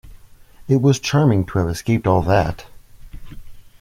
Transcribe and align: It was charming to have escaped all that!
It 0.67 0.77
was 0.81 0.99
charming 0.99 1.45
to 1.45 1.59
have 1.59 1.69
escaped 1.69 2.07
all 2.07 2.23
that! 2.23 2.65